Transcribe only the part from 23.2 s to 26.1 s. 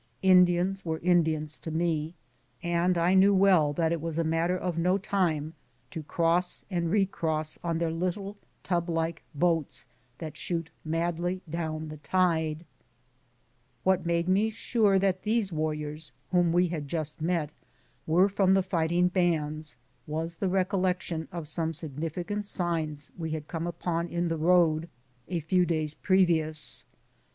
had come upon in the road a few daj's